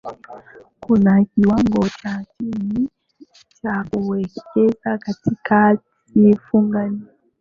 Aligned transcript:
kuna 0.85 1.23
kiwango 1.25 1.89
cha 2.01 2.25
chini 2.37 2.89
cha 3.61 3.85
kuwekeza 3.91 4.97
katika 4.99 5.55
hati 5.55 6.37
fungani 6.37 7.01